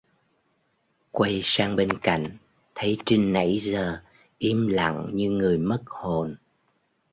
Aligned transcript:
Quay 1.11 1.39
sang 1.43 1.75
bên 1.75 1.89
cạnh 2.01 2.37
thấy 2.75 2.97
trinh 3.05 3.33
nãy 3.33 3.59
giờ 3.59 4.01
im 4.37 4.67
lặng 4.67 5.09
như 5.13 5.29
người 5.29 5.57
mất 5.57 5.81
hồn 5.85 6.35